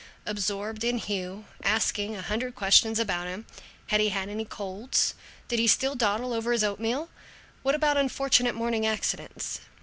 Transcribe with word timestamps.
Absorbed 0.25 0.83
in 0.83 0.97
Hugh, 0.97 1.45
asking 1.61 2.15
a 2.15 2.23
hundred 2.23 2.55
questions 2.55 2.97
about 2.97 3.27
him 3.27 3.45
had 3.89 4.01
he 4.01 4.09
had 4.09 4.29
any 4.29 4.45
colds? 4.45 5.13
did 5.47 5.59
he 5.59 5.67
still 5.67 5.93
dawdle 5.93 6.33
over 6.33 6.51
his 6.53 6.63
oatmeal? 6.63 7.09
what 7.61 7.75
about 7.75 7.97
unfortunate 7.97 8.55
morning 8.55 8.83
incidents? 8.85 9.61